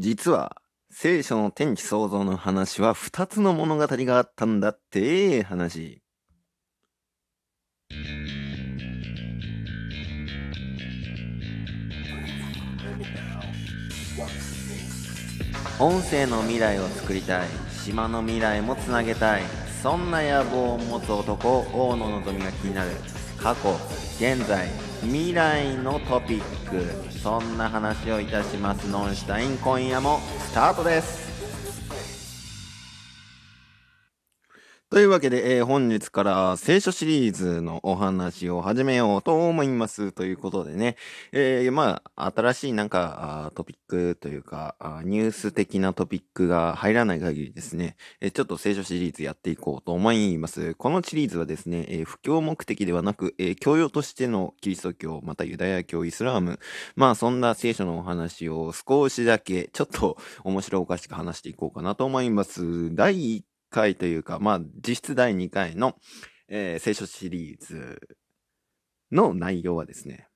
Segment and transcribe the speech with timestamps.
[0.00, 6.00] 実は、聖書の天地創造の話は二つの物語があったんだって話。
[15.80, 17.48] 音声の未来を作りたい。
[17.84, 19.42] 島の未来もつなげたい。
[19.82, 22.90] そんな野望を持つ男、大野のぞみが気になる。
[23.42, 23.70] 過去、
[24.18, 24.68] 現在、
[25.02, 26.84] 未来のトピック。
[27.18, 28.88] そんな話をいたします。
[28.88, 31.27] ノンシュタイン、今夜もスタートです。
[34.90, 40.12] というわけで、えー本日から聖書シリーズのお話を始めようと思います。
[40.12, 40.96] ということでね、
[41.30, 50.74] えーまあ、新しいなんかあトピックというかあニュース的なトピックが入らない限りですね、えーちょっと聖書シリーズやっていこうと思います。
[50.74, 56.60] このシリーズはですね、えー布教目的ではなく、えー教養としてのキリスト教、またユダヤ教、イスラーム、
[56.96, 62.94] まあそんな聖書のお話を少しだけちょっと面白おかしく話していこうかなと思います。
[62.94, 65.96] 第1回というか、まあ実質第2回の、
[66.48, 68.00] えー聖書シリーズ
[69.12, 70.28] の内容はですね、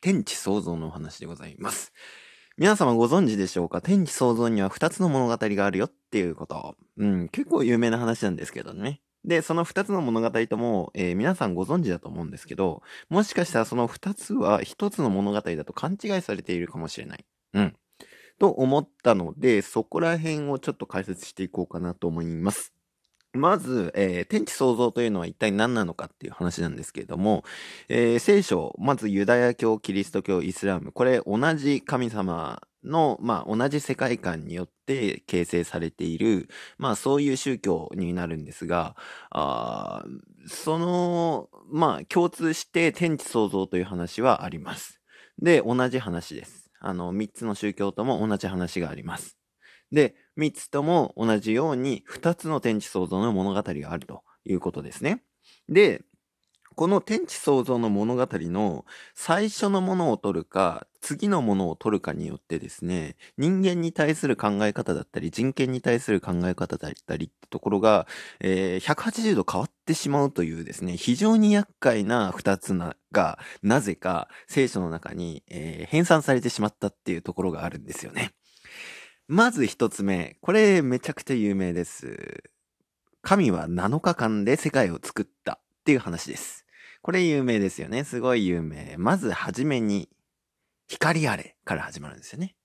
[0.00, 1.92] 天地創造のお話でございます。
[2.56, 3.80] 皆様ご存知でしょうか？
[3.80, 6.76] 天地創造には2つの物語があるよっていうこと。
[6.98, 9.00] うん、結構有名な話なんですけどね。
[9.24, 17.24] で、その2つの物語とも、えー皆さんご存知だと思うんですけど、もしかしたらその2つは1つの物語だと勘違いされているかもしれない。
[18.38, 22.72] と思ったので、そこら辺をちょっと解説していこうかなと思います。
[23.32, 27.44] まず、えー天地創造というのは一体何なのかっていう話なんですけれども、
[27.88, 38.94] えー聖書、まずユダヤ教、キリスト教、イスラム、これ同じ神様の、まあ同じ世界観によって形成されている、まあそういう宗教になるんですが、
[39.30, 40.04] あ
[40.46, 45.00] その、まあ共通して天地創造という話はあります。
[45.38, 46.63] で、同じ話です。
[46.86, 49.38] あの、三つの宗教とも同じ話があります。
[49.90, 55.22] で、三つとも同じように二つの天地創造の物語があるということですね。
[55.68, 56.02] で、
[56.74, 58.84] この天地創造の物語の
[59.14, 68.06] 最初のものを取るか、次のものを取るかによってですね、人間に対する考え方だったり、人権に対する考え方だったりってところが、
[68.40, 78.32] えー180度変わってしまうというですね、非常に厄介な二つなが、なぜか聖書の中に、えー編纂されてしまったっていうところがあるんですよね。
[79.28, 80.38] まず一つ目。
[80.40, 82.44] これめちゃくちゃ有名です。
[83.20, 86.64] 神は7日間で世界を作ったっていう話です。
[87.02, 88.04] これ有名ですよね。
[88.04, 88.94] すごい有名。
[88.96, 90.08] まずはじめに、
[90.88, 92.56] 光あれから始まるんですよね。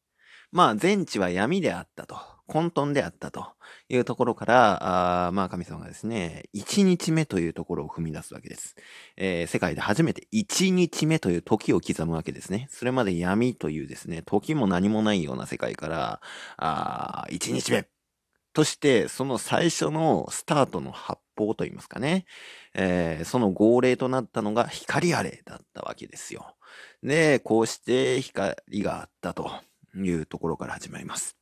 [0.51, 2.17] まあ、全地は闇であったと。
[2.49, 3.45] 混沌であったと
[3.87, 8.75] いうところから、あまあ神様がですね、1日目というところを踏み出すわけです。
[9.15, 12.67] えー世界で初めて1日目という時を刻むわけですね。
[12.71, 16.21] それまで闇というですね、時も何もないような世界から、
[16.57, 17.87] あ1日目
[18.53, 22.25] として、その最初のスタートの発砲といいますかね、
[22.73, 26.55] えーその号令となったのが光あれだったわけですよ。
[27.03, 29.51] で、こうして光があったと
[29.95, 31.39] いうところから始まります。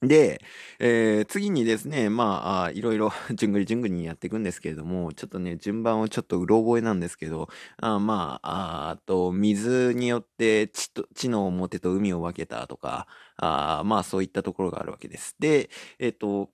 [0.00, 0.40] で、
[0.78, 7.48] えー次にですね、まあ、いろいろ、 じゅんぐりじゅんぐりにやっていくんですけれども、ちょっとね、順番をちょっとうろ覚えなんですけど、
[7.78, 15.34] あまあ、あと、水によって地と、地の表と海を分けたとか、あまあ、そういったところがあるわけです。
[15.40, 16.50] で、えっ、と、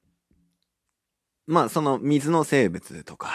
[1.47, 3.31] まあ、その水の生物とか、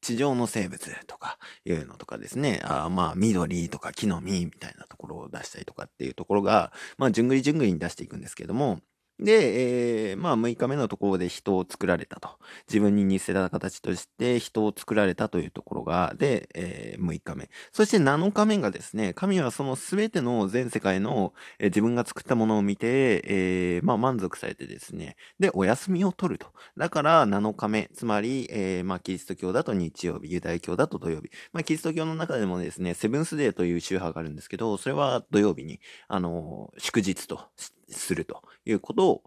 [0.00, 8.80] 地上の生物とかいうのとかですね、あまあ、緑とか木の実みたいなところを出したりとかっていうところが、まあ、じゅんぐりじゅんぐりに出していくんですけども、
[9.20, 12.30] で、えーまあ、6日目のところで人を作られたと。
[12.68, 17.50] 自分に似せた形として人を作られたというところが、で、えー6日目。
[17.72, 26.48] そして7日目がですね、神はその全ての全世界の、えー自分が作ったものを見て、えーまあ、満足されてですね、で、お休みを取ると。
[26.76, 31.30] だから7日目、つまり、えーまあ、キリスト教だと日曜日、ユダヤ教だと土曜日。
[31.52, 39.22] まあ、キリスト教の中でもですね、セブンスデーという宗派があるんですけど、それは土曜日に、あの祝日としてするということを、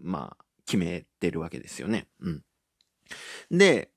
[0.00, 2.08] まあ、決めてるわけですよね。
[2.20, 2.42] うん。
[3.50, 3.90] で、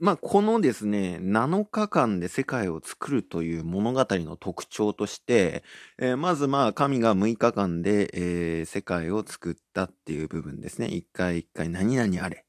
[0.00, 5.62] まあ、このですね、7日間で世界を作るという物語の特徴として、
[5.98, 10.88] えーまずまあ、神が6日間で、えー世界を作ったっていう部分ですね。
[10.88, 12.44] 一回一回何々あれ。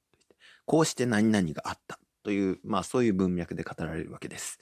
[0.66, 2.00] こうして何々があった。
[2.24, 4.60] という、まあそういう文脈で語られるわけです。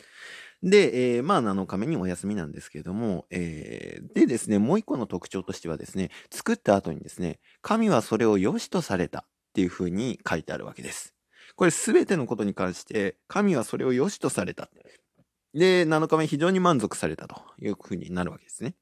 [0.63, 11.13] で、えーまあ7日目にお休みなんですけれども、えーでですね、もう一個の特徴としてはですね、作った後にですね、神はそれを良しとされたっていうふうに書いてあるわけです。
[11.56, 14.69] これすべてのことに関して、神はそれを良しとされた。
[15.54, 18.75] で、7日目非常に満足されたというふうになるわけですね。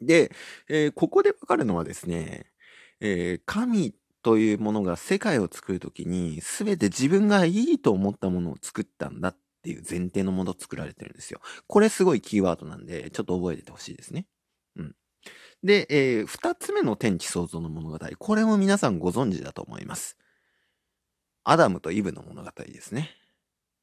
[0.00, 0.32] で、
[0.68, 2.46] えーここでわかるのはですね、
[3.00, 9.36] えー神というものが世界を作るときに、すべて自分がいいと思ったものを作ったんだっ
[9.68, 11.40] ていう前提のもの作られてるんですよ。
[11.66, 14.26] これすごいキーワードなんで、ちょっと覚えててほしいですね。
[14.76, 14.94] うん。
[15.62, 17.98] で、えー二つ目の天地創造の物語。
[18.18, 20.16] これも皆さんご存知だと思います。
[21.44, 23.10] アダムとイブの物語ですね。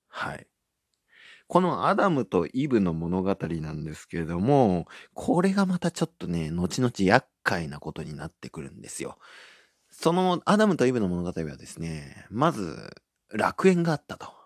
[0.07, 0.47] はい。
[1.47, 9.19] このアダムとイブの物語なんですけれども、これがまたちょっとね、後々厄介なことになってくるんですよ。
[9.91, 12.89] そのアダムとイブの物語はですね、まず
[13.31, 14.44] 楽園があったと。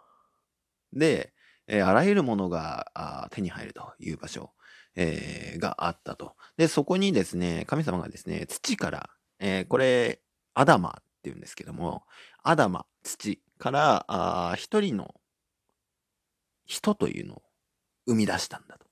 [0.93, 1.33] で、
[1.67, 4.51] えーあらゆるものが手に入るという場所、
[4.95, 6.35] えーがあったと。
[6.57, 9.09] で、そこにですね、神様がですね、土から、
[9.39, 10.21] えーこれ、
[10.55, 12.03] アダマっていうんですけども、
[12.43, 15.13] アダマ、土から、一人の
[16.65, 17.41] 人というのを
[18.07, 18.85] 生み出したんだと。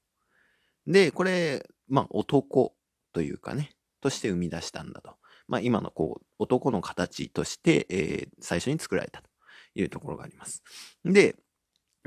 [0.85, 2.75] で、これ、まあ、男
[3.13, 3.71] というかね、
[4.01, 5.15] として生み出したんだと。
[5.47, 9.29] まあ、今のこう、男の形として、えー最初に作られたと
[9.75, 10.63] いうところがあります。
[11.03, 11.35] で、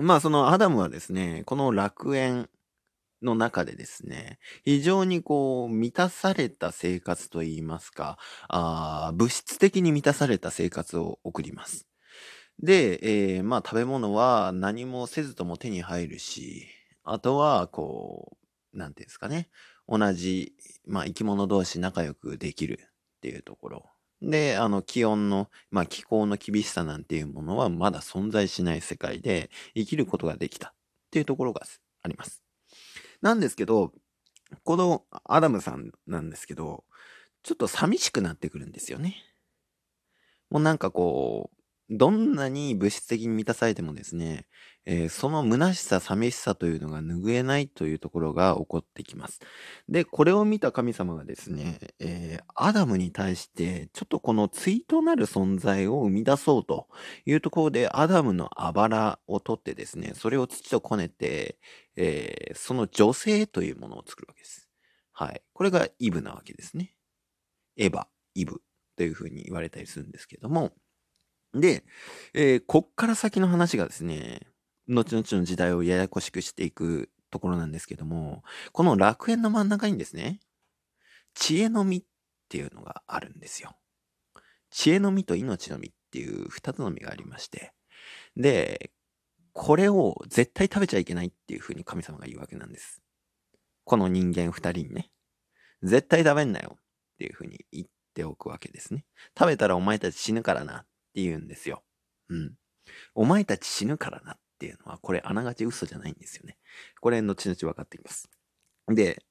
[0.00, 2.49] まあ、そのアダムはですね、この楽園
[3.23, 8.19] の中でですね、非常にこう、満たされた生活といいますか、
[8.49, 11.87] あ物質的に満たされた生活を送ります。
[12.62, 13.00] で、
[13.37, 16.67] えーまあ食べ物は何もせずとも手に入るし、
[17.05, 18.37] あとはこ
[18.75, 19.50] う、なんていうんですかね、
[19.88, 20.55] 同じ、
[20.87, 22.81] まあ生き物同士仲良くできる
[23.19, 23.87] っていうところ。
[24.22, 30.72] で、あの気温の、まあ気候の厳しさなんていうものはまだ存在しない世界で生きることができたっ
[31.11, 31.62] ていうところが
[32.02, 32.43] あります。
[33.22, 33.93] なんですけど、
[34.64, 36.84] このアダムさんなんですけど、
[37.43, 39.17] ちょっと寂しくなってくるんですよね。
[40.50, 41.60] もうなんかこう、
[41.91, 44.47] どんなに物質的に満たされてもですね、
[44.87, 49.41] えーその虚しさ、寂しさというのが拭えないというところが起こってきます。
[49.89, 56.89] で、これを見た神様がですね、えーアダムに対して、ちょっとこの対となる存在を生み出そうと
[57.27, 61.59] いうところで、アダムのあばらを取ってですね、それを土とこねて、
[61.97, 64.69] えーその女性というものを作るわけです。
[65.13, 65.43] はい。
[65.53, 66.95] これがイブなわけですね。
[67.77, 68.63] エヴァ、イブ
[68.97, 70.73] というふうに言われたりするんですけども、
[71.55, 71.85] で、
[72.35, 74.41] えーこっから先の話がですね、
[74.88, 78.43] 後々の時代をややこしくしていくところなんですけども、
[78.73, 80.41] この楽園の真ん中にですね、
[81.35, 82.05] 知恵の実っ
[82.49, 83.76] ていうのがあるんですよ。
[84.70, 87.73] 知恵の実と命の実っていう二つの実がありまして、
[88.37, 88.91] で、
[89.53, 93.03] これを絶対食べちゃいけないっていうふうに神様が言うわけなんです。
[93.85, 95.11] この人間二人にね、
[95.82, 96.81] 絶対食べんなよっ
[97.19, 99.05] ていうふうに言っておくわけですね。
[99.38, 100.87] 食べたらお前たち死ぬからなっ
[101.20, 101.82] って言うんですよ。
[102.28, 102.55] うん。
[103.14, 106.56] お前たち死ぬからなっていうのは、これあながち嘘じゃないんですよね。
[107.00, 108.31] これ後々分かってきます。
[108.88, 109.22] で、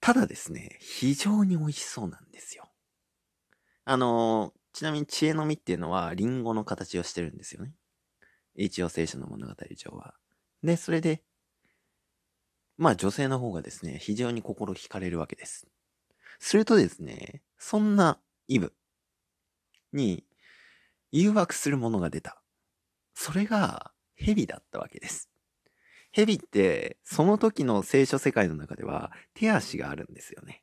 [0.00, 2.70] ただですね、非常に美味しそうなんですよ。
[3.84, 7.72] あのちなみに知恵の実っていうのはリンゴの形をしてるんですよね。
[8.54, 10.14] 一応聖書の物語上は。
[10.62, 11.22] で、それで、
[12.76, 15.66] まあ女性の方がですね、非常に心惹かれるわけです。
[16.38, 18.74] するとですね、そんなイブ
[19.92, 20.24] に
[21.12, 22.42] 誘惑するものが出た。
[23.14, 25.30] それが蛇だったわけです。
[26.12, 30.62] 蛇って、その時の聖書世界の中では手足があるんですよね。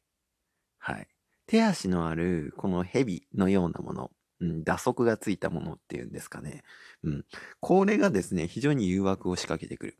[0.80, 1.08] はい。
[1.46, 6.63] 手足のあるこの蛇のようなもの、うん、打足がついたものっていうんですかね。
[7.03, 7.25] うん。
[7.60, 9.98] これがですね、非常に誘惑を仕掛けてくる。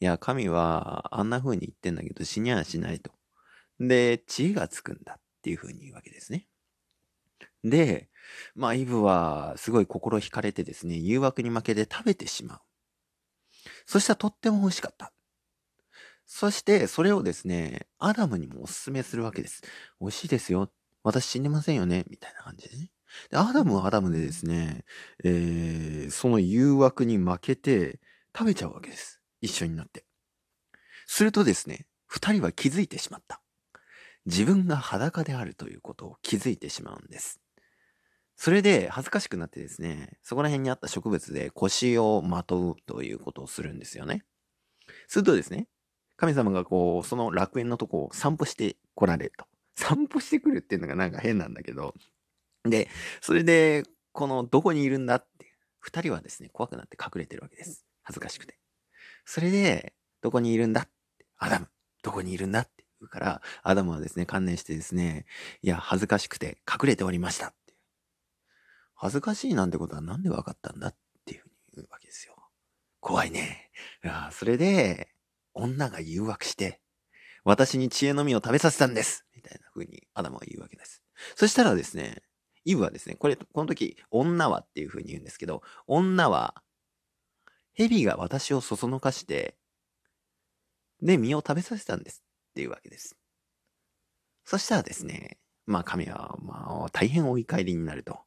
[0.00, 3.12] いや、神はあんな風に言ってんだけど死にはしないと。
[3.78, 6.46] で、知恵がつくんだっていう風に言うわけですね。
[7.62, 8.08] で、
[8.54, 12.60] まあ、イブはすごい心惹かれてですね、誘惑に負けて食べてしまう。
[13.86, 15.12] そしたらとっても美味しかった。
[16.26, 19.62] そして、それをですね、アダムにもお勧めするわけです。
[20.00, 20.70] 美味しいですよ。
[21.02, 22.04] 私死にませんよね。
[22.08, 22.90] みたいな感じでね。
[23.30, 24.84] で、アダムはアダムでですね、
[25.24, 28.00] えー、その誘惑に負けて
[28.36, 29.20] 食べちゃうわけです。
[29.40, 30.06] 一緒になって。
[31.06, 33.42] するとですね、二人は気づいてしまった。
[34.24, 37.41] 自分が裸であるということを気づいてしまうんです。
[38.36, 44.24] それで恥ずかしくなってですね、そこら辺にあった植物で腰をまとうということをするんですよね。
[45.06, 45.68] するとですね、
[46.16, 49.46] 神様がこう、その楽園のとこを散歩して来られると。
[49.76, 51.94] 散歩してくるっていうのがなんか変なんだけど。
[52.64, 52.88] で、
[53.20, 57.84] それで、このどこにいるんだって、二人はですね、怖くなって隠れてるわけです。
[58.02, 58.58] 恥ずかしくて。
[59.24, 61.68] それで、どこにいるんだって、アダム、
[62.02, 65.26] どこにいるんだって言うから、アダムはですね、観念してですね、
[65.62, 67.52] いや、恥ずかしくて隠れておりました。
[69.02, 72.36] 恥ずかしいなんてことはなんでわかったんだっていうふうに言うわけですよ。
[73.00, 73.72] 怖いね。
[74.04, 75.08] い、それで、
[75.54, 76.80] 女が誘惑して、
[77.42, 81.02] 私に知恵の実を食べさせたんですみたいな風にアダムは言うわけです。
[81.34, 82.22] そしたらですね、
[82.64, 86.62] イブはですね、これ、この時、女はっていう風に言うんですけど、女は、
[87.74, 89.56] 蛇が私をそそのかして、
[91.00, 93.16] で、実を食べさせたんですっていうわけです。
[94.44, 98.20] そしたらですね、まあ神は、まあ、大変お怒りになると。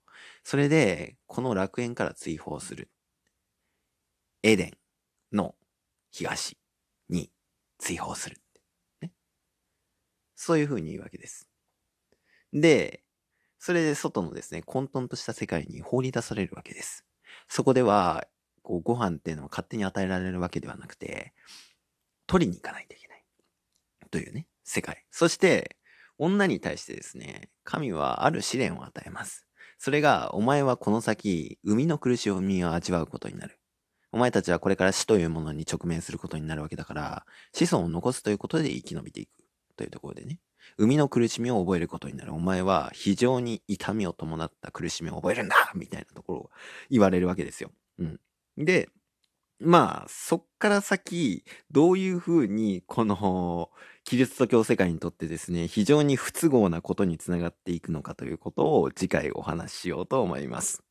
[0.47, 2.91] それで、この楽園から追放する。
[4.43, 4.71] エデン
[5.35, 5.55] の
[6.11, 6.55] 東
[7.09, 7.31] に
[7.79, 8.37] 追放する。
[9.01, 9.11] ね、
[10.35, 11.49] そういう風に言うわけです。
[12.53, 13.01] で、
[13.57, 17.07] それで外のですね、混沌とした世界に放り出されるわけです。
[17.47, 18.27] そこでは、
[18.61, 21.33] こう、ご飯っていうのは勝手に与えられるわけではなくて、
[22.27, 23.25] 取りに行かないといけない。
[24.11, 25.07] というね、世界。
[25.09, 25.75] そして、
[26.19, 29.44] 女に対してですね、神はある試練を与えます。
[29.77, 33.59] それが、お前はこの先、生みの苦しみを味わうことになる。
[34.11, 39.45] お前たちはこれから死というものに直面することになるわけだから、子孫を残すということで生き延びていく。
[39.75, 40.39] というところでね。
[40.77, 42.33] 生みの苦しみを覚えることになる。
[42.33, 46.49] お前は非常に痛みを伴った苦しみを覚えるんだみたいなところを
[46.89, 47.71] 言われるわけですよ。
[47.99, 48.19] うん。
[48.57, 48.89] で、
[49.59, 53.69] まあ、そっから先、どういうふうに、この、
[54.05, 60.84] キリスト教世界にとってですね、非常に不都合なことにつながっていくのかということを次回お話ししようと思います。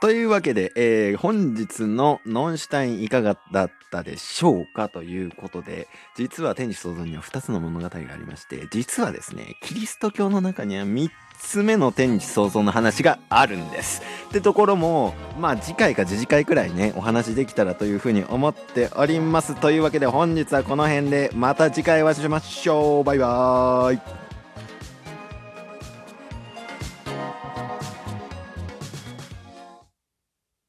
[0.00, 14.00] というわけで、えー、本日のノンシュタインいかがだったでしょうかということで、実は天地創造には2つの物語がありまして、実はですね、キリスト教の中には3つ目の天地創造の話があるんです。
[14.30, 19.54] ってところも、まあ次回か次次回くらいね、お話できたらというふうに思っております。
[19.54, 23.04] というわけで本日はこの辺で、また次回お会いしましょう。
[23.04, 24.29] バイバーイ。